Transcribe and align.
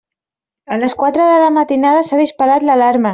A 0.75 0.79
les 0.83 0.95
quatre 1.03 1.27
de 1.33 1.37
la 1.43 1.51
matinada 1.59 2.03
s'ha 2.09 2.21
disparat 2.23 2.67
l'alarma. 2.71 3.09